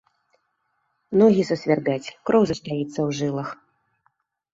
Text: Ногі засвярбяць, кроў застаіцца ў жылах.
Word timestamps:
Ногі 1.21 1.41
засвярбяць, 1.49 2.13
кроў 2.29 2.43
застаіцца 2.53 2.89
ў 2.89 3.09
жылах. 3.19 3.49